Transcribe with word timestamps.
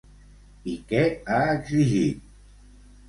I 0.71 0.73
què 0.93 1.03
ha 1.35 1.37
exigit? 1.53 2.29